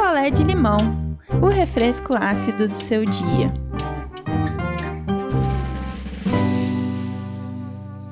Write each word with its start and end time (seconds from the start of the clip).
picolé 0.00 0.30
de 0.30 0.42
limão, 0.42 0.78
o 1.42 1.48
refresco 1.48 2.14
ácido 2.18 2.66
do 2.66 2.74
seu 2.74 3.04
dia. 3.04 3.52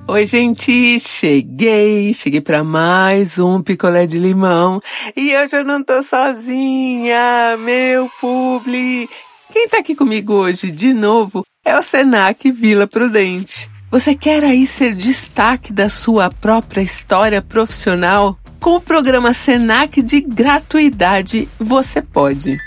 Oi, 0.06 0.27
gente, 0.27 1.01
cheguei, 1.01 2.12
cheguei 2.12 2.43
para 2.43 2.62
mais 2.62 3.38
um 3.38 3.62
picolé 3.62 4.04
de 4.04 4.19
limão 4.19 4.82
e 5.16 5.35
hoje 5.35 5.56
eu 5.56 5.64
não 5.64 5.82
tô 5.82 6.03
sozinha, 6.03 7.56
meu 7.59 8.11
publi. 8.20 9.09
Quem 9.50 9.66
tá 9.66 9.79
aqui 9.79 9.95
comigo 9.95 10.34
hoje 10.34 10.70
de 10.70 10.93
novo 10.93 11.43
é 11.64 11.75
o 11.75 11.82
Senac 11.82 12.52
Vila 12.52 12.86
Prudente. 12.86 13.70
Você 13.91 14.14
quer 14.14 14.45
aí 14.45 14.66
ser 14.66 14.95
destaque 14.95 15.73
da 15.73 15.89
sua 15.89 16.29
própria 16.30 16.82
história 16.82 17.41
profissional? 17.41 18.39
Com 18.61 18.77
o 18.77 18.80
programa 18.80 19.32
Senac 19.32 20.02
de 20.02 20.20
gratuidade, 20.20 21.48
você 21.58 22.02
pode. 22.02 22.58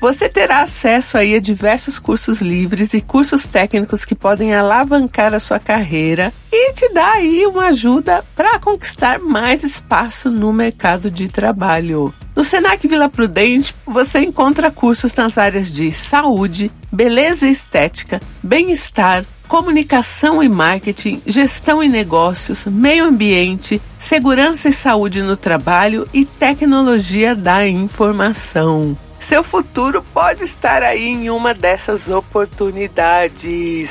Você 0.00 0.28
terá 0.30 0.62
acesso 0.62 1.18
aí 1.18 1.34
a 1.34 1.40
diversos 1.40 1.98
cursos 1.98 2.40
livres 2.40 2.94
e 2.94 3.02
cursos 3.02 3.44
técnicos 3.44 4.04
que 4.04 4.14
podem 4.14 4.54
alavancar 4.54 5.34
a 5.34 5.40
sua 5.40 5.58
carreira 5.58 6.32
e 6.50 6.72
te 6.72 6.90
dar 6.94 7.16
aí 7.16 7.44
uma 7.44 7.66
ajuda 7.66 8.24
para 8.34 8.58
conquistar 8.58 9.18
mais 9.18 9.62
espaço 9.62 10.30
no 10.30 10.52
mercado 10.52 11.10
de 11.10 11.28
trabalho. 11.28 12.14
No 12.34 12.42
Senac 12.42 12.86
Vila 12.88 13.08
Prudente, 13.08 13.74
você 13.84 14.20
encontra 14.20 14.70
cursos 14.70 15.12
nas 15.12 15.36
áreas 15.36 15.70
de 15.70 15.92
saúde, 15.92 16.72
beleza 16.90 17.46
e 17.46 17.52
estética, 17.52 18.22
bem-estar, 18.42 19.26
comunicação 19.50 20.40
e 20.40 20.48
marketing, 20.48 21.20
gestão 21.26 21.82
e 21.82 21.88
negócios, 21.88 22.66
meio 22.66 23.04
ambiente, 23.04 23.82
segurança 23.98 24.68
e 24.68 24.72
saúde 24.72 25.24
no 25.24 25.36
trabalho 25.36 26.08
e 26.14 26.24
tecnologia 26.24 27.34
da 27.34 27.66
informação. 27.66 28.96
Seu 29.28 29.42
futuro 29.42 30.04
pode 30.14 30.44
estar 30.44 30.84
aí 30.84 31.04
em 31.04 31.30
uma 31.30 31.52
dessas 31.52 32.06
oportunidades. 32.08 33.90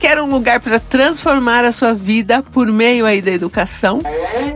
Quer 0.00 0.20
um 0.20 0.28
lugar 0.28 0.58
para 0.58 0.80
transformar 0.80 1.64
a 1.64 1.70
sua 1.70 1.94
vida 1.94 2.42
por 2.42 2.66
meio 2.66 3.06
aí 3.06 3.22
da 3.22 3.30
educação? 3.30 4.00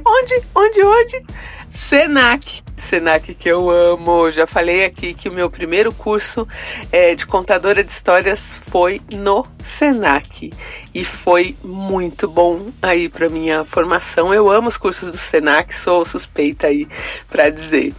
Onde? 0.04 0.42
Onde? 0.56 0.82
Onde? 0.82 1.22
Senac. 1.70 2.64
Senac 2.88 3.34
que 3.34 3.48
eu 3.48 3.70
amo. 3.70 4.30
Já 4.30 4.46
falei 4.46 4.84
aqui 4.84 5.14
que 5.14 5.28
o 5.28 5.32
meu 5.32 5.50
primeiro 5.50 5.92
curso 5.92 6.46
é, 6.90 7.14
de 7.14 7.26
contadora 7.26 7.82
de 7.82 7.90
histórias 7.90 8.40
foi 8.68 9.00
no 9.10 9.46
Senac 9.78 10.52
e 10.94 11.04
foi 11.04 11.56
muito 11.62 12.28
bom 12.28 12.70
aí 12.82 13.08
para 13.08 13.28
minha 13.28 13.64
formação. 13.64 14.32
Eu 14.32 14.50
amo 14.50 14.68
os 14.68 14.76
cursos 14.76 15.10
do 15.10 15.16
Senac, 15.16 15.74
sou 15.74 16.04
suspeita 16.04 16.66
aí 16.66 16.86
para 17.28 17.50
dizer. 17.50 17.92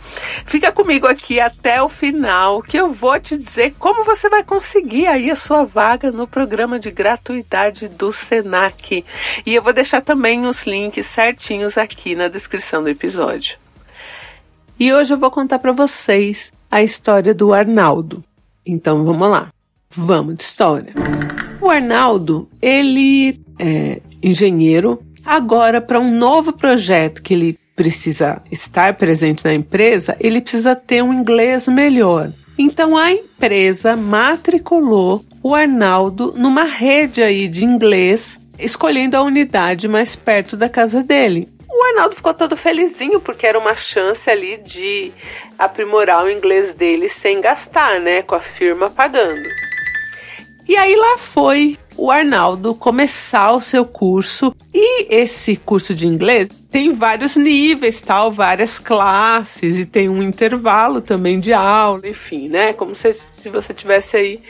Fica 0.46 0.72
comigo 0.72 1.08
aqui 1.08 1.40
até 1.40 1.82
o 1.82 1.90
final 1.90 2.62
que 2.62 2.78
eu 2.78 2.92
vou 2.92 3.20
te 3.20 3.38
dizer 3.38 3.74
como 3.80 4.04
você 4.04 4.30
vai 4.30 4.44
conseguir 4.44 5.08
aí 5.08 5.32
a 5.32 5.36
sua 5.36 5.64
vaga 5.64 6.12
no 6.12 6.28
programa 6.28 6.80
de 6.80 6.92
gratuidade 6.92 7.88
do 7.88 8.12
Senac. 8.12 9.04
E 9.46 9.56
eu 9.56 9.62
vou 9.62 9.74
deixar 9.74 10.02
também 10.02 10.46
os 10.46 10.64
links 10.64 11.08
certinhos 11.08 11.78
aqui 11.78 12.16
na 12.16 12.28
descrição 12.28 12.84
do 12.84 12.90
episódio. 12.90 13.63
E 14.84 14.92
hoje 14.92 15.14
eu 15.14 15.18
vou 15.18 15.32
contar 15.32 15.60
para 15.60 15.72
vocês 15.72 16.52
a 16.70 16.84
história 16.84 17.34
do 17.34 17.54
Arnaldo. 17.54 18.22
Então 18.66 19.06
vamos 19.06 19.30
lá, 19.30 19.50
vamos 19.90 20.36
de 20.36 20.44
história. 20.44 20.94
O 21.62 21.70
Arnaldo, 21.70 22.50
ele 22.62 23.40
é 23.58 24.02
engenheiro. 24.22 25.02
Agora, 25.24 25.80
para 25.80 26.02
um 26.02 26.14
novo 26.14 26.52
projeto 26.52 27.24
que 27.24 27.34
ele 27.34 27.58
precisa 27.78 28.42
estar 28.52 28.96
presente 28.96 29.46
na 29.46 29.54
empresa, 29.54 30.18
ele 30.20 30.42
precisa 30.42 30.76
ter 30.76 31.02
um 31.02 31.14
inglês 31.14 31.66
melhor. 31.70 32.34
Então 32.58 32.98
a 32.98 33.10
empresa 33.10 33.96
matriculou 33.96 35.24
o 35.42 35.56
Arnaldo 35.56 36.34
numa 36.36 36.66
rede 36.66 37.24
aí 37.24 37.48
de 37.48 37.64
inglês, 37.64 38.38
escolhendo 38.60 39.16
a 39.16 39.22
unidade 39.22 39.88
mais 39.88 40.14
perto 40.14 40.58
da 40.58 40.68
casa 40.68 41.02
dele 41.02 41.53
o 41.94 41.96
Arnaldo 41.96 42.16
ficou 42.16 42.34
todo 42.34 42.58
felizinho 42.58 43.20
porque 43.20 43.46
era 43.46 43.60
uma 43.60 43.76
chance 43.76 44.28
ali 44.28 44.58
de 44.58 45.12
aprimorar 45.60 46.26
o 46.26 46.30
inglês 46.30 46.74
dele 46.76 47.12
sem 47.22 47.40
gastar, 47.40 48.00
né? 48.00 48.24
Com 48.24 48.36
a 48.36 48.42
firma 48.42 48.90
pagando. 48.90 49.48
E 50.68 50.76
aí 50.76 50.96
lá 50.96 51.18
foi 51.18 51.78
o 51.96 52.10
Arnaldo 52.10 52.74
começar 52.74 53.52
o 53.52 53.62
seu 53.62 53.86
curso 53.86 54.56
e 54.74 55.14
esse 55.14 55.56
curso 55.56 55.94
de 55.94 56.08
inglês 56.08 56.50
tem 56.72 56.92
vários 56.92 57.36
níveis, 57.36 58.02
tal, 58.02 58.32
várias 58.32 58.80
classes 58.80 59.78
e 59.78 59.86
tem 59.86 60.10
um 60.10 60.24
intervalo 60.24 61.00
também 61.00 61.40
de 61.40 61.54
aula, 61.54 62.08
enfim, 62.08 62.50
né? 62.50 62.74
Como 62.74 62.96
se, 62.96 63.14
se 63.14 63.50
você 63.50 63.74
tivesse 63.74 64.18
aí 64.18 64.42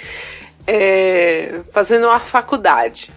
é, 0.66 1.62
fazendo 1.74 2.08
uma 2.08 2.20
faculdade. 2.20 3.12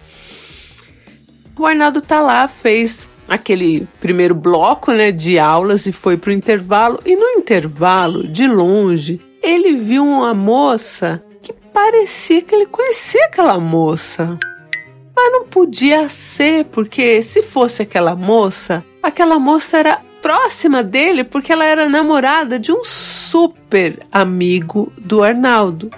O 1.57 1.65
Arnaldo 1.65 2.01
tá 2.01 2.19
lá, 2.19 2.47
fez 2.47 3.07
aquele 3.27 3.87
primeiro 3.99 4.33
bloco 4.33 4.91
né, 4.91 5.11
de 5.11 5.37
aulas 5.37 5.85
e 5.85 5.91
foi 5.91 6.17
para 6.17 6.29
o 6.29 6.33
intervalo. 6.33 6.99
E 7.05 7.15
no 7.15 7.27
intervalo, 7.39 8.27
de 8.27 8.47
longe, 8.47 9.19
ele 9.41 9.75
viu 9.75 10.03
uma 10.03 10.33
moça 10.33 11.23
que 11.41 11.53
parecia 11.53 12.41
que 12.41 12.55
ele 12.55 12.65
conhecia 12.65 13.25
aquela 13.25 13.59
moça. 13.59 14.37
Mas 15.15 15.31
não 15.31 15.45
podia 15.45 16.07
ser, 16.09 16.65
porque 16.65 17.23
se 17.23 17.41
fosse 17.41 17.81
aquela 17.81 18.15
moça, 18.15 18.85
aquela 19.01 19.39
moça 19.39 19.77
era 19.77 20.01
próxima 20.21 20.83
dele 20.83 21.23
porque 21.23 21.53
ela 21.53 21.65
era 21.65 21.87
namorada 21.87 22.59
de 22.59 22.71
um 22.71 22.83
super 22.83 23.99
amigo 24.11 24.91
do 24.97 25.23
Arnaldo, 25.23 25.89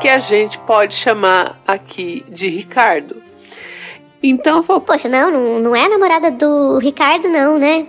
que 0.00 0.08
a 0.08 0.18
gente 0.18 0.58
pode 0.60 0.94
chamar 0.94 1.60
aqui 1.66 2.24
de 2.28 2.48
Ricardo. 2.48 3.25
Então 4.22 4.58
eu 4.58 4.62
falei, 4.62 4.82
poxa, 4.82 5.08
não, 5.08 5.30
não, 5.30 5.60
não 5.60 5.76
é 5.76 5.84
a 5.84 5.88
namorada 5.88 6.30
do 6.30 6.78
Ricardo, 6.78 7.28
não, 7.28 7.58
né? 7.58 7.86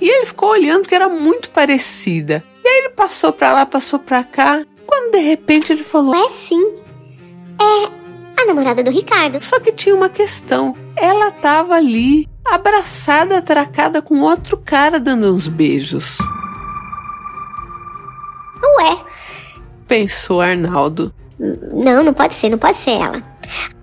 E 0.00 0.08
ele 0.08 0.26
ficou 0.26 0.50
olhando 0.50 0.82
porque 0.82 0.94
era 0.94 1.08
muito 1.08 1.50
parecida. 1.50 2.42
E 2.64 2.68
aí 2.68 2.78
ele 2.78 2.90
passou 2.90 3.32
pra 3.32 3.52
lá, 3.52 3.66
passou 3.66 3.98
pra 3.98 4.22
cá. 4.22 4.64
Quando 4.86 5.12
de 5.12 5.18
repente 5.18 5.72
ele 5.72 5.82
falou: 5.82 6.14
É 6.14 6.28
sim. 6.30 6.74
É 7.60 8.42
a 8.42 8.46
namorada 8.46 8.82
do 8.82 8.90
Ricardo. 8.90 9.42
Só 9.42 9.58
que 9.58 9.72
tinha 9.72 9.94
uma 9.94 10.08
questão. 10.08 10.76
Ela 10.94 11.30
tava 11.30 11.74
ali, 11.74 12.28
abraçada, 12.44 13.38
atracada 13.38 14.00
com 14.00 14.20
outro 14.20 14.56
cara 14.56 15.00
dando 15.00 15.32
uns 15.32 15.48
beijos. 15.48 16.18
Ué. 18.78 18.98
Pensou 19.86 20.40
Arnaldo. 20.40 21.12
Não, 21.38 22.02
não 22.02 22.12
pode 22.12 22.34
ser, 22.34 22.50
não 22.50 22.58
pode 22.58 22.76
ser 22.76 22.90
ela. 22.90 23.22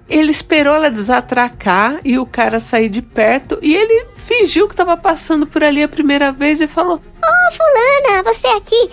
Ele 0.07 0.29
esperou 0.29 0.75
ela 0.75 0.89
desatracar 0.89 1.99
e 2.03 2.19
o 2.19 2.25
cara 2.25 2.59
sair 2.59 2.89
de 2.89 3.01
perto 3.01 3.57
e 3.61 3.75
ele 3.75 4.05
fingiu 4.15 4.67
que 4.67 4.73
estava 4.73 4.95
passando 4.95 5.47
por 5.47 5.63
ali 5.63 5.81
a 5.81 5.87
primeira 5.87 6.31
vez 6.31 6.61
e 6.61 6.67
falou: 6.67 6.97
Ô, 6.97 6.99
oh, 6.99 7.51
Fulana, 7.51 8.23
você 8.23 8.47
aqui? 8.47 8.89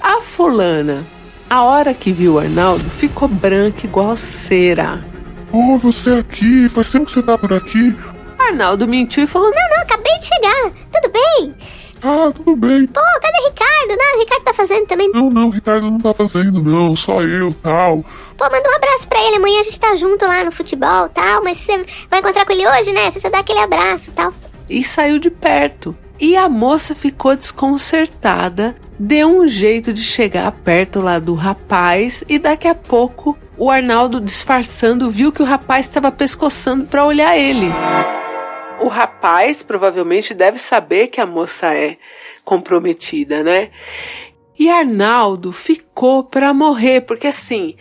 A 0.00 0.22
Fulana, 0.22 1.06
a 1.50 1.62
hora 1.62 1.92
que 1.92 2.12
viu 2.12 2.34
o 2.34 2.38
Arnaldo, 2.38 2.88
ficou 2.90 3.28
branca 3.28 3.86
igual 3.86 4.16
cera. 4.16 5.04
Oh, 5.52 5.78
você 5.78 6.12
aqui? 6.12 6.68
Faz 6.68 6.90
tempo 6.90 7.06
que 7.06 7.12
você 7.12 7.22
tá 7.22 7.36
por 7.36 7.52
aqui? 7.52 7.94
Arnaldo 8.38 8.88
mentiu 8.88 9.24
e 9.24 9.26
falou: 9.26 9.50
Não, 9.50 9.76
não, 9.76 9.82
acabei 9.82 10.18
de 10.18 10.24
chegar. 10.26 10.72
Tudo 10.90 11.12
bem? 11.12 11.54
Ah, 12.06 12.30
tudo 12.34 12.54
bem. 12.54 12.86
Pô, 12.86 13.00
cadê 13.00 13.38
o 13.40 13.48
Ricardo? 13.48 13.96
Não, 13.98 14.16
o 14.16 14.20
Ricardo 14.20 14.44
tá 14.44 14.52
fazendo 14.52 14.86
também. 14.86 15.10
Não, 15.10 15.30
não, 15.30 15.48
o 15.48 15.50
Ricardo 15.50 15.90
não 15.90 15.98
tá 15.98 16.12
fazendo, 16.12 16.62
não. 16.62 16.94
Só 16.94 17.22
eu, 17.22 17.54
tal. 17.62 18.04
Pô, 18.36 18.44
manda 18.44 18.70
um 18.70 18.76
abraço 18.76 19.08
pra 19.08 19.18
ele. 19.24 19.36
Amanhã 19.36 19.60
a 19.60 19.62
gente 19.62 19.80
tá 19.80 19.96
junto 19.96 20.22
lá 20.26 20.44
no 20.44 20.52
futebol, 20.52 21.08
tal. 21.08 21.42
Mas 21.42 21.56
você 21.58 21.82
vai 22.10 22.20
encontrar 22.20 22.44
com 22.44 22.52
ele 22.52 22.68
hoje, 22.68 22.92
né? 22.92 23.10
Você 23.10 23.20
já 23.20 23.30
dá 23.30 23.38
aquele 23.38 23.60
abraço, 23.60 24.12
tal. 24.12 24.34
E 24.68 24.84
saiu 24.84 25.18
de 25.18 25.30
perto. 25.30 25.96
E 26.20 26.36
a 26.36 26.46
moça 26.46 26.94
ficou 26.94 27.34
desconcertada, 27.34 28.74
deu 28.98 29.40
um 29.40 29.48
jeito 29.48 29.90
de 29.90 30.02
chegar 30.02 30.52
perto 30.52 31.00
lá 31.00 31.18
do 31.18 31.34
rapaz 31.34 32.22
e 32.28 32.38
daqui 32.38 32.68
a 32.68 32.74
pouco 32.74 33.36
o 33.56 33.70
Arnaldo 33.70 34.20
disfarçando 34.20 35.10
viu 35.10 35.32
que 35.32 35.42
o 35.42 35.46
rapaz 35.46 35.86
estava 35.86 36.12
pescoçando 36.12 36.84
para 36.84 37.04
olhar 37.04 37.36
ele 37.36 37.72
o 38.84 38.88
rapaz 38.88 39.62
provavelmente 39.62 40.34
deve 40.34 40.58
saber 40.58 41.06
que 41.06 41.18
a 41.18 41.26
moça 41.26 41.74
é 41.74 41.96
comprometida, 42.44 43.42
né? 43.42 43.70
E 44.58 44.68
Arnaldo 44.68 45.52
ficou 45.52 46.22
para 46.22 46.52
morrer, 46.52 47.00
porque 47.00 47.26
assim, 47.26 47.76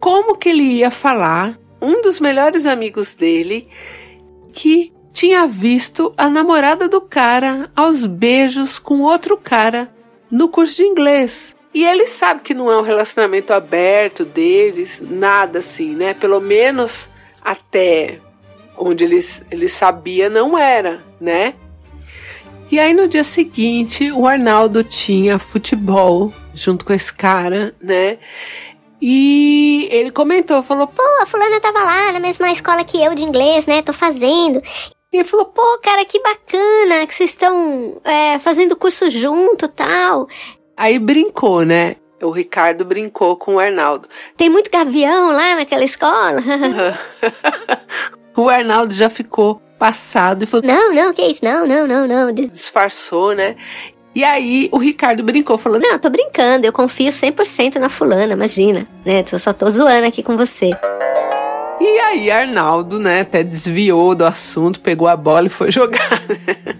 como 0.00 0.36
que 0.36 0.48
ele 0.48 0.64
ia 0.64 0.90
falar 0.90 1.56
um 1.80 2.02
dos 2.02 2.18
melhores 2.18 2.66
amigos 2.66 3.14
dele 3.14 3.68
que 4.52 4.92
tinha 5.12 5.46
visto 5.46 6.12
a 6.16 6.28
namorada 6.28 6.88
do 6.88 7.00
cara 7.00 7.70
aos 7.76 8.04
beijos 8.04 8.76
com 8.78 9.02
outro 9.02 9.36
cara 9.36 9.88
no 10.28 10.48
curso 10.48 10.76
de 10.76 10.82
inglês. 10.82 11.56
E 11.72 11.84
ele 11.84 12.08
sabe 12.08 12.40
que 12.40 12.52
não 12.54 12.70
é 12.70 12.76
um 12.76 12.82
relacionamento 12.82 13.52
aberto 13.52 14.24
deles, 14.24 15.00
nada 15.00 15.60
assim, 15.60 15.94
né? 15.94 16.12
Pelo 16.12 16.40
menos 16.40 16.92
até 17.40 18.18
onde 18.76 19.04
ele, 19.04 19.26
ele 19.50 19.68
sabia 19.68 20.28
não 20.28 20.56
era, 20.56 21.00
né? 21.20 21.54
E 22.70 22.78
aí 22.78 22.94
no 22.94 23.08
dia 23.08 23.24
seguinte, 23.24 24.12
o 24.12 24.26
Arnaldo 24.26 24.84
tinha 24.84 25.38
futebol 25.38 26.32
junto 26.54 26.84
com 26.84 26.92
esse 26.92 27.12
cara, 27.12 27.74
né? 27.80 28.18
E 29.02 29.88
ele 29.90 30.10
comentou, 30.10 30.62
falou: 30.62 30.86
Pô, 30.86 31.02
a 31.20 31.26
fulana 31.26 31.58
tava 31.60 31.82
lá 31.82 32.12
na 32.12 32.20
mesma 32.20 32.52
escola 32.52 32.84
que 32.84 33.02
eu 33.02 33.14
de 33.14 33.24
inglês, 33.24 33.66
né? 33.66 33.82
Tô 33.82 33.92
fazendo. 33.92 34.62
E 35.12 35.16
ele 35.16 35.24
falou, 35.24 35.46
pô, 35.46 35.62
cara, 35.82 36.04
que 36.04 36.20
bacana 36.22 37.04
que 37.04 37.12
vocês 37.12 37.30
estão 37.30 38.00
é, 38.04 38.38
fazendo 38.38 38.76
curso 38.76 39.10
junto 39.10 39.66
tal. 39.66 40.28
Aí 40.76 41.00
brincou, 41.00 41.64
né? 41.64 41.96
O 42.22 42.30
Ricardo 42.30 42.84
brincou 42.84 43.36
com 43.36 43.56
o 43.56 43.58
Arnaldo. 43.58 44.08
Tem 44.36 44.48
muito 44.48 44.70
gavião 44.70 45.32
lá 45.32 45.56
naquela 45.56 45.84
escola? 45.84 46.40
o 48.42 48.48
Arnaldo 48.48 48.94
já 48.94 49.08
ficou 49.08 49.60
passado 49.78 50.42
e 50.44 50.46
falou: 50.46 50.66
Não, 50.66 50.94
não, 50.94 51.12
que 51.12 51.22
isso? 51.22 51.44
Não, 51.44 51.66
não, 51.66 51.86
não, 51.86 52.06
não. 52.06 52.32
Disfarçou, 52.32 53.34
né? 53.34 53.56
E 54.14 54.24
aí 54.24 54.68
o 54.72 54.78
Ricardo 54.78 55.22
brincou, 55.22 55.56
falou: 55.56 55.80
Não, 55.80 55.98
tô 55.98 56.10
brincando, 56.10 56.66
eu 56.66 56.72
confio 56.72 57.10
100% 57.10 57.76
na 57.76 57.88
fulana, 57.88 58.32
imagina, 58.32 58.86
né? 59.04 59.24
Eu 59.32 59.38
só 59.38 59.52
tô 59.52 59.70
zoando 59.70 60.06
aqui 60.06 60.22
com 60.22 60.36
você. 60.36 60.70
E 61.80 61.98
aí 61.98 62.30
Arnaldo, 62.30 62.98
né, 62.98 63.22
até 63.22 63.42
desviou 63.42 64.14
do 64.14 64.26
assunto, 64.26 64.80
pegou 64.80 65.08
a 65.08 65.16
bola 65.16 65.46
e 65.46 65.50
foi 65.50 65.70
jogar. 65.72 66.20
Né? 66.28 66.76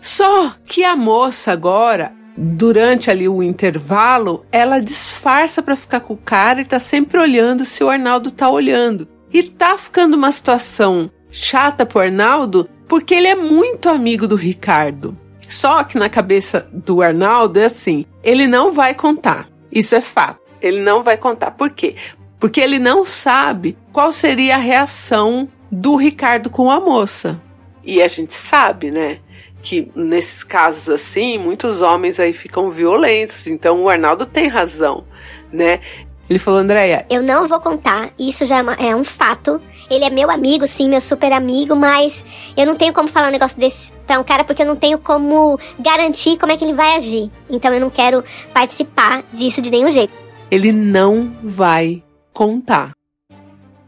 Só 0.00 0.54
que 0.64 0.82
a 0.82 0.96
moça 0.96 1.52
agora, 1.52 2.12
durante 2.34 3.10
ali 3.10 3.28
o 3.28 3.42
intervalo, 3.42 4.46
ela 4.50 4.80
disfarça 4.80 5.62
para 5.62 5.76
ficar 5.76 6.00
com 6.00 6.14
o 6.14 6.16
cara 6.16 6.62
e 6.62 6.64
tá 6.64 6.78
sempre 6.78 7.18
olhando 7.18 7.66
se 7.66 7.84
o 7.84 7.90
Arnaldo 7.90 8.30
tá 8.30 8.48
olhando. 8.48 9.06
E 9.32 9.42
tá 9.42 9.76
ficando 9.76 10.16
uma 10.16 10.32
situação 10.32 11.10
chata 11.30 11.84
pro 11.84 12.00
Arnaldo, 12.00 12.68
porque 12.86 13.14
ele 13.14 13.26
é 13.26 13.34
muito 13.34 13.88
amigo 13.88 14.26
do 14.26 14.36
Ricardo. 14.36 15.16
Só 15.48 15.82
que 15.84 15.98
na 15.98 16.08
cabeça 16.08 16.68
do 16.72 17.02
Arnaldo 17.02 17.58
é 17.58 17.64
assim: 17.64 18.04
ele 18.22 18.46
não 18.46 18.72
vai 18.72 18.94
contar. 18.94 19.48
Isso 19.70 19.94
é 19.94 20.00
fato. 20.00 20.40
Ele 20.60 20.80
não 20.80 21.02
vai 21.02 21.16
contar. 21.16 21.52
Por 21.52 21.70
quê? 21.70 21.94
porque 22.38 22.60
ele 22.60 22.78
não 22.78 23.04
sabe 23.04 23.76
qual 23.92 24.12
seria 24.12 24.54
a 24.54 24.58
reação 24.58 25.48
do 25.70 25.96
Ricardo 25.96 26.48
com 26.48 26.70
a 26.70 26.80
moça. 26.80 27.40
E 27.84 28.02
a 28.02 28.08
gente 28.08 28.34
sabe, 28.34 28.90
né? 28.90 29.18
Que 29.62 29.90
nesses 29.94 30.44
casos 30.44 30.88
assim, 30.88 31.36
muitos 31.36 31.80
homens 31.80 32.20
aí 32.20 32.32
ficam 32.32 32.70
violentos. 32.70 33.46
Então 33.46 33.82
o 33.82 33.88
Arnaldo 33.88 34.24
tem 34.24 34.46
razão, 34.46 35.04
né? 35.52 35.80
Ele 36.28 36.38
falou, 36.38 36.60
Andréia. 36.60 37.06
Eu 37.08 37.22
não 37.22 37.48
vou 37.48 37.58
contar, 37.60 38.10
isso 38.18 38.44
já 38.44 38.58
é, 38.58 38.62
uma, 38.62 38.74
é, 38.74 38.94
um 38.94 39.04
fato. 39.04 39.60
Ele 39.90 40.04
é 40.04 40.10
meu 40.10 40.30
amigo, 40.30 40.66
sim, 40.66 40.88
meu 40.88 41.00
super 41.00 41.32
amigo, 41.32 41.74
mas 41.74 42.22
eu 42.56 42.66
não 42.66 42.74
tenho 42.74 42.92
como 42.92 43.08
falar 43.08 43.28
um 43.28 43.32
negócio 43.32 43.58
desse 43.58 43.92
pra 44.06 44.20
um 44.20 44.24
cara 44.24 44.44
porque 44.44 44.62
eu 44.62 44.66
não 44.66 44.76
tenho 44.76 44.98
como 44.98 45.58
garantir 45.78 46.36
como 46.38 46.52
é 46.52 46.56
que 46.56 46.64
ele 46.64 46.74
vai 46.74 46.96
agir. 46.96 47.30
Então 47.48 47.72
eu 47.72 47.80
não 47.80 47.88
quero 47.88 48.22
participar 48.52 49.22
disso 49.32 49.62
de 49.62 49.70
nenhum 49.70 49.90
jeito. 49.90 50.12
Ele 50.50 50.72
não 50.72 51.32
vai 51.42 52.02
contar. 52.32 52.92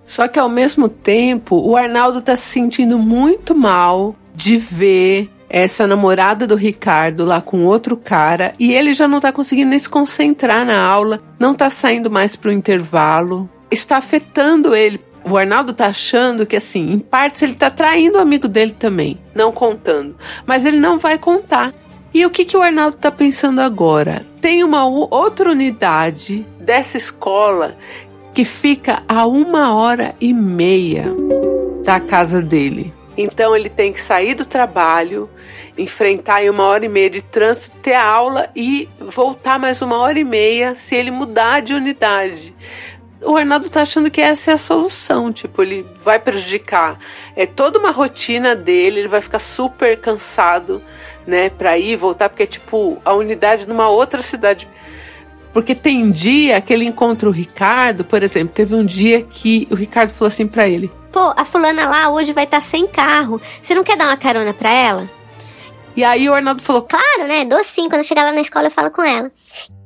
Só 0.06 0.26
que 0.26 0.38
ao 0.38 0.48
mesmo 0.48 0.88
tempo, 0.88 1.56
o 1.56 1.76
Arnaldo 1.76 2.20
tá 2.20 2.34
se 2.34 2.50
sentindo 2.50 2.98
muito 2.98 3.54
mal 3.54 4.16
de 4.34 4.56
ver 4.56 5.31
essa 5.50 5.85
namorada 5.85 6.47
do 6.47 6.55
Ricardo 6.55 7.25
lá 7.25 7.41
com 7.41 7.64
outro 7.64 7.97
cara 7.97 8.55
e 8.58 8.73
ele 8.73 8.94
já 8.94 9.08
não 9.08 9.20
tá 9.20 9.32
conseguindo 9.32 9.70
nem 9.70 9.79
se 9.79 9.88
concentrar 9.88 10.64
na 10.64 10.81
aula, 10.81 11.20
não 11.41 11.52
tá 11.52 11.69
saindo 11.69 12.08
mais 12.08 12.37
pro 12.37 12.52
intervalo. 12.52 13.50
Está 13.69 13.97
afetando 13.97 14.75
ele. 14.75 15.00
O 15.25 15.37
Arnaldo 15.37 15.75
tá 15.75 15.87
achando 15.87 16.47
que 16.47 16.56
assim, 16.56 16.93
em 16.93 16.99
partes 16.99 17.43
ele 17.43 17.55
tá 17.55 17.69
traindo 17.69 18.17
o 18.17 18.20
amigo 18.20 18.49
dele 18.49 18.75
também, 18.79 19.19
não 19.35 19.52
contando, 19.52 20.17
mas 20.47 20.64
ele 20.64 20.79
não 20.79 20.99
vai 20.99 21.19
contar. 21.19 21.75
E 22.14 22.25
o 22.25 22.31
que 22.31 22.44
que 22.44 22.56
o 22.56 22.62
Arnaldo 22.62 22.97
tá 22.97 23.11
pensando 23.11 23.61
agora? 23.61 24.25
Tem 24.41 24.64
uma 24.64 24.87
outra 24.87 25.50
unidade 25.50 26.47
dessa 26.58 26.97
escola 26.97 27.76
que 28.32 28.44
fica 28.44 29.02
a 29.06 29.26
uma 29.26 29.75
hora 29.75 30.14
e 30.20 30.32
meia 30.32 31.14
da 31.85 32.00
casa 32.00 32.41
dele. 32.41 32.93
Então 33.16 33.54
ele 33.56 33.68
tem 33.68 33.92
que 33.92 34.00
sair 34.00 34.34
do 34.34 34.44
trabalho, 34.44 35.28
enfrentar 35.76 36.42
uma 36.50 36.64
hora 36.64 36.84
e 36.84 36.88
meia 36.88 37.10
de 37.10 37.22
trânsito, 37.22 37.70
ter 37.82 37.94
aula 37.94 38.48
e 38.54 38.88
voltar 38.98 39.58
mais 39.58 39.82
uma 39.82 39.98
hora 39.98 40.18
e 40.18 40.24
meia 40.24 40.74
se 40.74 40.94
ele 40.94 41.10
mudar 41.10 41.60
de 41.60 41.74
unidade. 41.74 42.54
O 43.22 43.36
Arnaldo 43.36 43.68
tá 43.68 43.82
achando 43.82 44.10
que 44.10 44.20
essa 44.20 44.50
é 44.50 44.54
a 44.54 44.58
solução, 44.58 45.30
tipo, 45.30 45.62
ele 45.62 45.86
vai 46.02 46.18
prejudicar 46.18 46.98
é 47.36 47.44
toda 47.46 47.78
uma 47.78 47.90
rotina 47.90 48.56
dele, 48.56 49.00
ele 49.00 49.08
vai 49.08 49.20
ficar 49.20 49.38
super 49.38 49.98
cansado, 49.98 50.82
né, 51.26 51.50
para 51.50 51.76
ir 51.78 51.92
e 51.92 51.96
voltar, 51.96 52.28
porque 52.28 52.44
é 52.44 52.46
tipo 52.46 52.98
a 53.04 53.12
unidade 53.12 53.66
numa 53.66 53.88
outra 53.88 54.22
cidade 54.22 54.66
porque 55.52 55.74
tem 55.74 56.10
dia 56.10 56.60
que 56.60 56.72
ele 56.72 56.84
encontra 56.84 57.28
o 57.28 57.32
Ricardo, 57.32 58.04
por 58.04 58.22
exemplo, 58.22 58.54
teve 58.54 58.74
um 58.74 58.84
dia 58.84 59.20
que 59.20 59.66
o 59.70 59.74
Ricardo 59.74 60.10
falou 60.10 60.28
assim 60.28 60.46
para 60.46 60.68
ele: 60.68 60.90
Pô, 61.12 61.32
a 61.36 61.44
fulana 61.44 61.88
lá 61.88 62.10
hoje 62.10 62.32
vai 62.32 62.44
estar 62.44 62.58
tá 62.58 62.62
sem 62.62 62.86
carro. 62.86 63.40
Você 63.60 63.74
não 63.74 63.82
quer 63.84 63.96
dar 63.96 64.06
uma 64.06 64.16
carona 64.16 64.52
pra 64.52 64.70
ela? 64.70 65.08
E 65.96 66.04
aí 66.04 66.28
o 66.28 66.34
Arnaldo 66.34 66.62
falou: 66.62 66.82
Claro, 66.82 67.26
né? 67.26 67.44
Dou 67.44 67.62
sim. 67.64 67.88
Quando 67.88 68.00
eu 68.00 68.04
chegar 68.04 68.24
lá 68.24 68.32
na 68.32 68.40
escola 68.40 68.66
eu 68.66 68.70
falo 68.70 68.90
com 68.90 69.02
ela. 69.02 69.30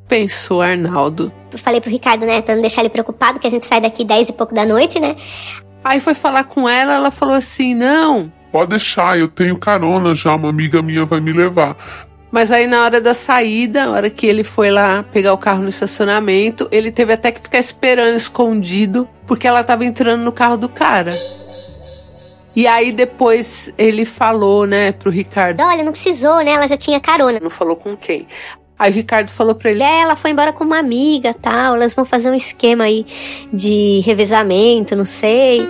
Pensou 0.06 0.60
Arnaldo. 0.60 1.32
Eu 1.50 1.58
falei 1.58 1.80
pro 1.80 1.90
Ricardo, 1.90 2.26
né? 2.26 2.42
Pra 2.42 2.54
não 2.54 2.60
deixar 2.60 2.82
ele 2.82 2.90
preocupado, 2.90 3.38
que 3.38 3.46
a 3.46 3.50
gente 3.50 3.64
sai 3.64 3.80
daqui 3.80 4.04
10 4.04 4.28
e 4.28 4.32
pouco 4.32 4.54
da 4.54 4.66
noite, 4.66 5.00
né? 5.00 5.16
Aí 5.82 6.00
foi 6.00 6.14
falar 6.14 6.44
com 6.44 6.68
ela, 6.68 6.94
ela 6.94 7.10
falou 7.10 7.34
assim: 7.34 7.74
Não. 7.74 8.32
Pode 8.52 8.70
deixar, 8.70 9.18
eu 9.18 9.26
tenho 9.26 9.58
carona 9.58 10.14
já, 10.14 10.34
uma 10.34 10.48
amiga 10.48 10.80
minha 10.80 11.04
vai 11.04 11.20
me 11.20 11.32
levar. 11.32 11.76
Mas 12.34 12.50
aí 12.50 12.66
na 12.66 12.82
hora 12.82 13.00
da 13.00 13.14
saída, 13.14 13.86
na 13.86 13.92
hora 13.92 14.10
que 14.10 14.26
ele 14.26 14.42
foi 14.42 14.68
lá 14.68 15.04
pegar 15.04 15.32
o 15.32 15.38
carro 15.38 15.62
no 15.62 15.68
estacionamento, 15.68 16.66
ele 16.72 16.90
teve 16.90 17.12
até 17.12 17.30
que 17.30 17.40
ficar 17.40 17.60
esperando 17.60 18.16
escondido, 18.16 19.08
porque 19.24 19.46
ela 19.46 19.60
estava 19.60 19.84
entrando 19.84 20.24
no 20.24 20.32
carro 20.32 20.56
do 20.56 20.68
cara. 20.68 21.12
E 22.56 22.66
aí 22.66 22.90
depois 22.90 23.72
ele 23.78 24.04
falou, 24.04 24.66
né, 24.66 24.90
pro 24.90 25.12
Ricardo. 25.12 25.60
Olha, 25.60 25.84
não 25.84 25.92
precisou, 25.92 26.42
né? 26.42 26.50
Ela 26.50 26.66
já 26.66 26.76
tinha 26.76 26.98
carona. 26.98 27.38
Não 27.38 27.50
falou 27.50 27.76
com 27.76 27.96
quem. 27.96 28.26
Aí 28.76 28.90
o 28.90 28.94
Ricardo 28.94 29.30
falou 29.30 29.54
pra 29.54 29.70
ele: 29.70 29.84
É, 29.84 30.00
ela 30.00 30.16
foi 30.16 30.32
embora 30.32 30.52
com 30.52 30.64
uma 30.64 30.80
amiga 30.80 31.32
tal. 31.32 31.76
Elas 31.76 31.94
vão 31.94 32.04
fazer 32.04 32.32
um 32.32 32.34
esquema 32.34 32.82
aí 32.82 33.06
de 33.52 34.00
revezamento, 34.04 34.96
não 34.96 35.06
sei. 35.06 35.68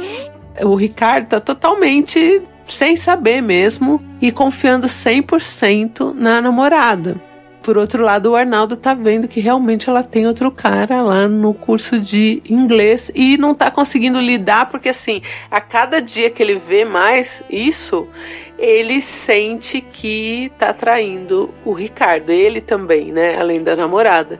O 0.62 0.76
Ricardo 0.76 1.28
tá 1.28 1.40
totalmente 1.40 2.40
sem 2.64 2.96
saber 2.96 3.40
mesmo 3.40 4.02
e 4.20 4.32
confiando 4.32 4.86
100% 4.86 6.14
na 6.14 6.40
namorada. 6.40 7.16
Por 7.62 7.78
outro 7.78 8.02
lado, 8.02 8.30
o 8.30 8.36
Arnaldo 8.36 8.76
tá 8.76 8.92
vendo 8.92 9.26
que 9.26 9.40
realmente 9.40 9.88
ela 9.88 10.02
tem 10.02 10.26
outro 10.26 10.50
cara 10.50 11.00
lá 11.00 11.26
no 11.26 11.54
curso 11.54 11.98
de 11.98 12.42
inglês 12.48 13.10
e 13.14 13.38
não 13.38 13.54
tá 13.54 13.70
conseguindo 13.70 14.20
lidar 14.20 14.68
porque 14.68 14.90
assim, 14.90 15.22
a 15.50 15.62
cada 15.62 15.98
dia 15.98 16.28
que 16.28 16.42
ele 16.42 16.56
vê 16.56 16.84
mais 16.84 17.42
isso, 17.48 18.06
ele 18.58 19.00
sente 19.00 19.80
que 19.80 20.52
tá 20.58 20.74
traindo 20.74 21.54
o 21.64 21.72
Ricardo, 21.72 22.30
ele 22.30 22.60
também, 22.60 23.10
né, 23.10 23.38
além 23.38 23.62
da 23.62 23.74
namorada. 23.74 24.38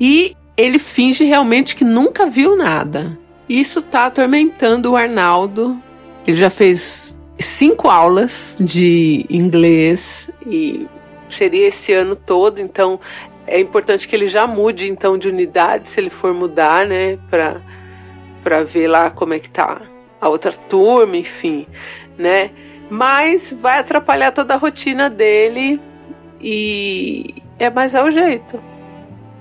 E 0.00 0.36
ele 0.56 0.80
finge 0.80 1.22
realmente 1.22 1.76
que 1.76 1.84
nunca 1.84 2.26
viu 2.26 2.56
nada. 2.56 3.16
Isso 3.48 3.80
tá 3.80 4.06
atormentando 4.06 4.90
o 4.90 4.96
Arnaldo. 4.96 5.80
Ele 6.26 6.36
já 6.36 6.50
fez 6.50 7.16
cinco 7.38 7.88
aulas 7.88 8.56
de 8.58 9.24
inglês 9.30 10.30
e 10.46 10.86
seria 11.30 11.68
esse 11.68 11.92
ano 11.92 12.16
todo, 12.16 12.60
então 12.60 12.98
é 13.46 13.60
importante 13.60 14.06
que 14.06 14.14
ele 14.14 14.28
já 14.28 14.46
mude 14.46 14.88
então 14.90 15.16
de 15.16 15.28
unidade, 15.28 15.88
se 15.88 16.00
ele 16.00 16.10
for 16.10 16.34
mudar, 16.34 16.86
né, 16.86 17.18
para 17.30 17.60
para 18.42 18.62
ver 18.62 18.88
lá 18.88 19.10
como 19.10 19.34
é 19.34 19.38
que 19.38 19.50
tá 19.50 19.82
a 20.20 20.28
outra 20.28 20.52
turma, 20.52 21.16
enfim, 21.16 21.66
né? 22.16 22.50
Mas 22.88 23.52
vai 23.60 23.78
atrapalhar 23.78 24.32
toda 24.32 24.54
a 24.54 24.56
rotina 24.56 25.10
dele 25.10 25.80
e 26.40 27.34
é 27.58 27.68
mais 27.68 27.94
é 27.94 28.02
o 28.02 28.10
jeito. 28.10 28.58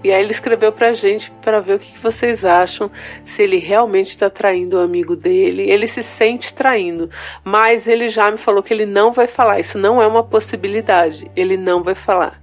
E 0.04 0.12
aí 0.12 0.22
ele 0.22 0.32
escreveu 0.32 0.72
pra 0.72 0.94
gente 0.94 1.32
para 1.42 1.60
ver 1.60 1.76
o 1.76 1.80
que, 1.80 2.00
vocês 2.02 2.46
acham, 2.46 2.90
se 3.26 3.42
ele 3.42 3.58
realmente 3.58 4.10
está 4.10 4.30
traindo 4.30 4.78
o 4.78 4.82
amigo 4.82 5.16
dele. 5.16 5.70
Ele 5.70 5.88
se 5.88 6.04
sente 6.04 6.54
traindo, 6.54 7.10
mas 7.44 7.88
ele 7.88 8.10
já 8.10 8.30
me 8.30 8.38
falou 8.38 8.62
que 8.62 8.74
ele 8.74 8.86
não 8.86 9.12
vai 9.12 9.28
falar. 9.28 9.60
Isso 9.60 9.78
não 9.78 10.02
é 10.02 10.08
uma 10.08 10.24
possibilidade. 10.24 11.30
Ele 11.36 11.58
não 11.58 11.84
vai 11.84 11.96
falar. 11.96 12.40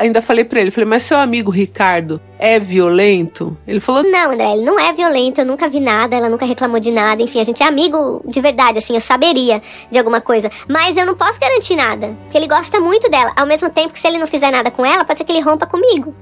Ainda 0.00 0.22
falei 0.22 0.44
para 0.44 0.60
ele, 0.60 0.70
falei, 0.70 0.88
mas 0.88 1.02
seu 1.02 1.18
amigo 1.18 1.50
Ricardo 1.50 2.20
é 2.38 2.60
violento? 2.60 3.58
Ele 3.66 3.80
falou, 3.80 4.04
não, 4.04 4.30
André, 4.30 4.52
ele 4.52 4.62
não 4.62 4.78
é 4.78 4.92
violento, 4.92 5.40
eu 5.40 5.44
nunca 5.44 5.68
vi 5.68 5.80
nada, 5.80 6.14
ela 6.14 6.28
nunca 6.28 6.46
reclamou 6.46 6.78
de 6.78 6.92
nada, 6.92 7.20
enfim, 7.20 7.40
a 7.40 7.44
gente 7.44 7.64
é 7.64 7.66
amigo 7.66 8.22
de 8.24 8.40
verdade, 8.40 8.78
assim, 8.78 8.94
eu 8.94 9.00
saberia 9.00 9.60
de 9.90 9.98
alguma 9.98 10.20
coisa, 10.20 10.48
mas 10.68 10.96
eu 10.96 11.04
não 11.04 11.16
posso 11.16 11.40
garantir 11.40 11.74
nada, 11.74 12.16
porque 12.22 12.38
ele 12.38 12.46
gosta 12.46 12.78
muito 12.78 13.10
dela, 13.10 13.32
ao 13.36 13.44
mesmo 13.44 13.68
tempo 13.70 13.92
que 13.92 13.98
se 13.98 14.06
ele 14.06 14.18
não 14.18 14.28
fizer 14.28 14.52
nada 14.52 14.70
com 14.70 14.86
ela, 14.86 15.04
pode 15.04 15.18
ser 15.18 15.24
que 15.24 15.32
ele 15.32 15.40
rompa 15.40 15.66
comigo. 15.66 16.14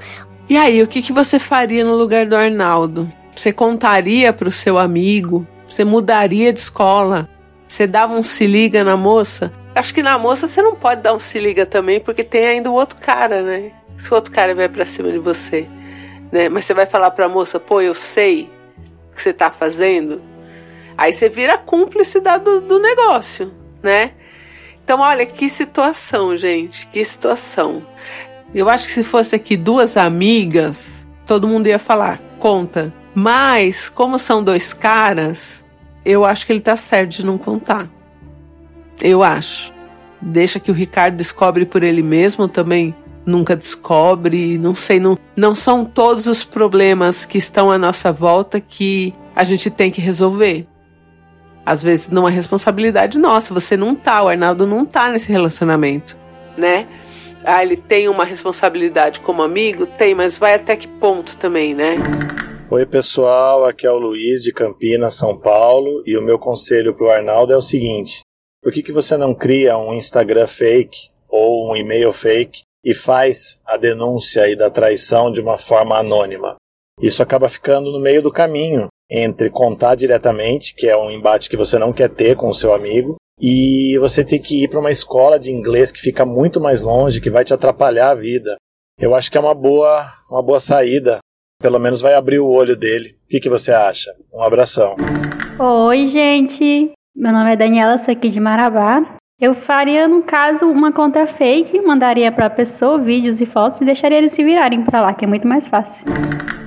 E 0.49 0.57
aí, 0.57 0.81
o 0.81 0.87
que, 0.87 1.03
que 1.03 1.13
você 1.13 1.41
faria 1.41 1.85
no 1.85 1.97
lugar 1.97 2.25
do 2.25 2.37
Arnaldo? 2.37 3.09
Você 3.35 3.53
contaria 3.53 4.33
pro 4.33 4.49
seu 4.49 4.79
amigo? 4.79 5.45
Você 5.69 5.85
mudaria 5.85 6.53
de 6.53 6.61
escola? 6.61 7.29
Você 7.67 7.85
dava 7.85 8.15
um 8.15 8.23
se 8.23 8.47
liga 8.47 8.85
na 8.85 8.97
moça? 8.97 9.53
Acho 9.75 9.93
que 9.93 10.05
na 10.05 10.17
moça 10.17 10.47
você 10.47 10.63
não 10.63 10.77
pode 10.77 11.03
dar 11.03 11.15
um 11.15 11.19
se 11.19 11.41
liga 11.41 11.67
também, 11.67 11.99
porque 11.99 12.23
tem 12.23 12.47
ainda 12.47 12.71
o 12.71 12.75
outro 12.75 12.97
cara, 13.01 13.43
né? 13.43 13.73
Se 13.99 14.09
o 14.11 14.15
outro 14.15 14.33
cara 14.33 14.55
vai 14.55 14.69
pra 14.69 14.87
cima 14.87 15.11
de 15.11 15.19
você, 15.19 15.67
né? 16.31 16.49
Mas 16.49 16.65
você 16.65 16.73
vai 16.73 16.87
falar 16.87 17.11
pra 17.11 17.29
moça, 17.29 17.59
pô, 17.59 17.81
eu 17.81 17.95
sei 17.95 18.49
o 19.11 19.17
que 19.17 19.23
você 19.23 19.33
tá 19.33 19.51
fazendo. 19.51 20.23
Aí 20.97 21.13
você 21.13 21.29
vira 21.29 21.59
cúmplice 21.59 22.21
do, 22.21 22.61
do 22.61 22.79
negócio, 22.79 23.53
né? 23.83 24.13
Então, 24.85 25.01
olha, 25.01 25.27
que 25.27 25.51
situação, 25.51 26.37
gente, 26.37 26.87
que 26.87 27.05
situação. 27.05 27.83
Eu 28.55 28.69
acho 28.69 28.87
que 28.87 28.93
se 28.93 29.05
fosse 29.05 29.35
aqui 29.37 29.57
duas 29.57 29.97
amigas, 29.97 31.07
todo 31.27 31.49
mundo 31.49 31.67
ia 31.67 31.79
falar, 31.79 32.21
conta. 32.39 32.93
Mas, 33.15 33.89
como 33.89 34.19
são 34.19 34.43
dois 34.43 34.73
caras, 34.73 35.65
eu 36.05 36.25
acho 36.25 36.47
que 36.47 36.53
ele 36.53 36.61
tá 36.61 36.77
certo 36.77 37.11
de 37.11 37.27
não 37.27 37.37
contar. 37.37 37.89
Eu 39.03 39.23
acho. 39.23 39.73
Deixa 40.21 40.61
que 40.61 40.71
o 40.71 40.75
Ricardo 40.75 41.17
descobre 41.17 41.67
por 41.67 41.83
ele 41.83 42.03
mesmo 42.03 42.49
também. 42.49 42.95
Nunca 43.25 43.57
descobre, 43.57 44.57
não 44.57 44.75
sei, 44.75 45.01
não, 45.01 45.19
não 45.37 45.53
são 45.53 45.85
todos 45.85 46.29
os 46.29 46.45
problemas 46.45 47.27
que 47.27 47.39
estão 47.39 47.73
à 47.73 47.77
nossa 47.77 48.13
volta 48.13 48.61
que 48.61 49.13
a 49.35 49.43
gente 49.43 49.69
tem 49.69 49.91
que 49.91 50.01
resolver. 50.01 50.67
Às 51.65 51.83
vezes 51.83 52.09
não 52.09 52.29
é 52.29 52.31
responsabilidade 52.31 53.19
nossa, 53.19 53.53
você 53.53 53.77
não 53.77 53.97
tá, 53.97 54.23
o 54.23 54.29
Arnaldo 54.29 54.65
não 54.65 54.87
tá 54.87 55.11
nesse 55.11 55.33
relacionamento, 55.33 56.17
né? 56.57 56.87
Ah, 57.49 57.63
ele 57.63 57.77
tem 57.77 58.09
uma 58.09 58.25
responsabilidade 58.25 59.21
como 59.21 59.41
amigo? 59.41 59.87
Tem, 59.87 60.17
mas 60.17 60.37
vai 60.37 60.55
até 60.55 60.75
que 60.75 60.89
ponto 60.89 61.37
também, 61.37 61.77
né? 61.77 61.95
Oi, 62.69 62.85
pessoal, 62.85 63.65
aqui 63.65 63.87
é 63.87 63.91
o 63.93 64.01
Luiz 64.01 64.43
de 64.43 64.53
Campinas, 64.53 65.15
São 65.15 65.39
Paulo, 65.39 66.03
e 66.05 66.17
o 66.17 66.23
meu 66.23 66.41
conselho 66.41 66.93
pro 66.93 67.09
Arnaldo 67.09 67.53
é 67.53 67.57
o 67.57 67.63
seguinte: 67.63 68.23
por 68.61 68.73
que, 68.73 68.83
que 68.83 68.91
você 68.91 69.17
não 69.17 69.33
cria 69.33 69.79
um 69.79 69.95
Instagram 69.95 70.49
fake 70.49 71.09
ou 71.29 71.71
um 71.71 71.77
e-mail 71.77 72.13
fake 72.13 72.63
e 72.85 72.93
faz 72.93 73.61
a 73.65 73.77
denúncia 73.77 74.43
aí 74.43 74.57
da 74.57 74.69
traição 74.69 75.31
de 75.31 75.41
uma 75.41 75.57
forma 75.57 75.97
anônima? 75.97 76.57
Isso 77.01 77.23
acaba 77.23 77.49
ficando 77.49 77.93
no 77.93 78.01
meio 78.01 78.23
do 78.23 78.33
caminho 78.33 78.89
entre 79.09 79.51
contar 79.51 79.95
diretamente, 79.95 80.75
que 80.75 80.89
é 80.89 80.97
um 80.97 81.13
embate 81.13 81.49
que 81.49 81.57
você 81.57 81.79
não 81.79 81.93
quer 81.93 82.11
ter 82.11 82.35
com 82.35 82.49
o 82.49 82.55
seu 82.55 82.75
amigo, 82.75 83.15
e 83.41 83.99
você 83.99 84.25
ter 84.25 84.39
que 84.39 84.65
ir 84.65 84.69
para 84.69 84.81
uma 84.81 84.91
escola 84.91 85.39
de 85.39 85.51
inglês 85.51 85.93
que 85.93 86.01
fica 86.01 86.25
muito 86.25 86.61
mais 86.61 86.83
longe, 86.83 87.21
que 87.21 87.31
vai 87.31 87.45
te 87.45 87.53
atrapalhar 87.53 88.11
a 88.11 88.15
vida. 88.15 88.57
Eu 88.99 89.15
acho 89.15 89.31
que 89.31 89.37
é 89.37 89.41
uma 89.41 89.55
boa, 89.55 90.07
uma 90.31 90.43
boa 90.43 90.59
saída. 90.59 91.19
Pelo 91.61 91.79
menos 91.79 92.01
vai 92.01 92.15
abrir 92.15 92.39
o 92.39 92.49
olho 92.49 92.77
dele. 92.77 93.17
O 93.25 93.29
que, 93.29 93.41
que 93.41 93.49
você 93.49 93.73
acha? 93.73 94.11
Um 94.33 94.43
abração. 94.43 94.97
Oi, 95.59 96.07
gente. 96.07 96.93
Meu 97.15 97.33
nome 97.33 97.53
é 97.53 97.57
Daniela, 97.57 97.99
sou 97.99 98.13
aqui 98.13 98.29
de 98.29 98.41
Marabá. 98.41 99.17
Eu 99.39 99.53
faria, 99.53 100.09
no 100.09 100.23
caso, 100.23 100.65
uma 100.67 100.93
conta 100.93 101.27
fake, 101.27 101.81
mandaria 101.83 102.33
para 102.33 102.47
a 102.47 102.51
pessoa 102.51 102.99
vídeos 102.99 103.39
e 103.41 103.45
fotos 103.45 103.81
e 103.83 103.85
deixaria 103.85 104.19
eles 104.19 104.33
se 104.33 104.43
virarem 104.43 104.83
para 104.83 105.03
lá, 105.03 105.13
que 105.13 105.27
é 105.27 105.29
muito 105.29 105.47
mais 105.47 105.69
fácil. 105.69 106.07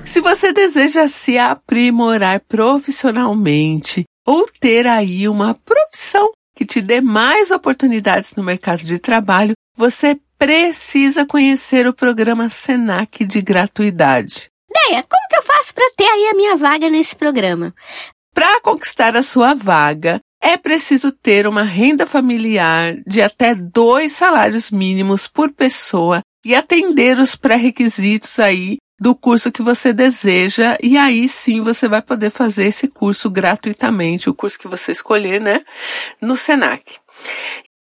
Se 0.06 0.20
você 0.20 0.52
deseja 0.52 1.08
se 1.08 1.36
aprimorar 1.36 2.40
profissionalmente 2.48 4.04
ou 4.26 4.46
ter 4.60 4.86
aí 4.86 5.28
uma 5.28 5.54
profissão 5.54 6.30
que 6.60 6.66
te 6.66 6.82
dê 6.82 7.00
mais 7.00 7.50
oportunidades 7.50 8.34
no 8.34 8.44
mercado 8.44 8.84
de 8.84 8.98
trabalho, 8.98 9.54
você 9.74 10.20
precisa 10.38 11.24
conhecer 11.24 11.86
o 11.86 11.94
programa 11.94 12.50
Senac 12.50 13.24
de 13.24 13.40
gratuidade. 13.40 14.50
Deia, 14.70 15.02
como 15.04 15.26
que 15.30 15.36
eu 15.38 15.42
faço 15.42 15.72
para 15.72 15.90
ter 15.96 16.04
aí 16.04 16.28
a 16.28 16.34
minha 16.34 16.58
vaga 16.58 16.90
nesse 16.90 17.16
programa? 17.16 17.74
Para 18.34 18.60
conquistar 18.60 19.16
a 19.16 19.22
sua 19.22 19.54
vaga, 19.54 20.20
é 20.38 20.58
preciso 20.58 21.10
ter 21.10 21.46
uma 21.46 21.62
renda 21.62 22.06
familiar 22.06 22.94
de 23.06 23.22
até 23.22 23.54
dois 23.54 24.12
salários 24.12 24.70
mínimos 24.70 25.26
por 25.26 25.50
pessoa 25.50 26.20
e 26.44 26.54
atender 26.54 27.18
os 27.18 27.36
pré-requisitos 27.36 28.38
aí 28.38 28.76
do 29.00 29.14
curso 29.14 29.50
que 29.50 29.62
você 29.62 29.94
deseja 29.94 30.76
e 30.82 30.98
aí 30.98 31.26
sim 31.26 31.62
você 31.62 31.88
vai 31.88 32.02
poder 32.02 32.30
fazer 32.30 32.66
esse 32.66 32.86
curso 32.86 33.30
gratuitamente, 33.30 34.28
o 34.28 34.34
curso 34.34 34.58
que 34.58 34.68
você 34.68 34.92
escolher, 34.92 35.40
né, 35.40 35.64
no 36.20 36.36
Senac. 36.36 36.98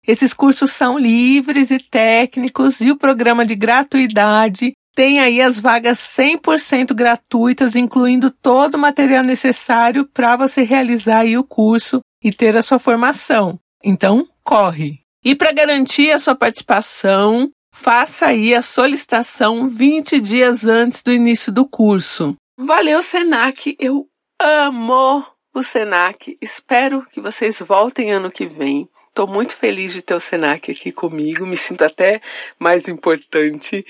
Esses 0.07 0.33
cursos 0.33 0.71
são 0.71 0.97
livres 0.97 1.71
e 1.71 1.79
técnicos 1.79 2.79
e 2.79 2.91
o 2.91 2.95
programa 2.95 3.45
de 3.45 3.55
gratuidade 3.55 4.73
tem 4.95 5.19
aí 5.19 5.41
as 5.41 5.59
vagas 5.59 5.99
100% 5.99 6.93
gratuitas, 6.93 7.75
incluindo 7.75 8.31
todo 8.31 8.75
o 8.75 8.79
material 8.79 9.23
necessário 9.23 10.07
para 10.11 10.35
você 10.35 10.63
realizar 10.63 11.19
aí 11.19 11.37
o 11.37 11.43
curso 11.43 11.99
e 12.23 12.31
ter 12.31 12.55
a 12.57 12.61
sua 12.61 12.79
formação. 12.79 13.59
Então, 13.83 14.27
corre! 14.43 15.01
E 15.23 15.35
para 15.35 15.51
garantir 15.51 16.11
a 16.11 16.19
sua 16.19 16.35
participação, 16.35 17.51
faça 17.77 18.27
aí 18.27 18.53
a 18.55 18.61
solicitação 18.61 19.67
20 19.69 20.19
dias 20.19 20.65
antes 20.65 21.01
do 21.03 21.13
início 21.13 21.53
do 21.53 21.65
curso. 21.65 22.35
Valeu, 22.57 23.01
Senac! 23.03 23.77
Eu 23.79 24.07
amo 24.41 25.23
o 25.53 25.63
Senac. 25.63 26.37
Espero 26.41 27.05
que 27.11 27.21
vocês 27.21 27.59
voltem 27.59 28.11
ano 28.11 28.31
que 28.31 28.47
vem. 28.47 28.89
Estou 29.09 29.27
muito 29.27 29.55
feliz 29.55 29.93
de 29.93 30.01
ter 30.01 30.15
o 30.15 30.19
Senac 30.19 30.71
aqui 30.71 30.91
comigo, 30.91 31.45
me 31.45 31.55
sinto 31.55 31.83
até 31.83 32.19
mais 32.59 32.87
importante. 32.87 33.85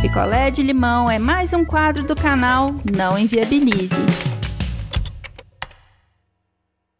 Picolé 0.00 0.50
de 0.50 0.62
limão 0.62 1.10
é 1.10 1.18
mais 1.18 1.52
um 1.52 1.62
quadro 1.62 2.02
do 2.02 2.14
canal 2.14 2.74
Não 2.90 3.18
Enviabilize. 3.18 4.39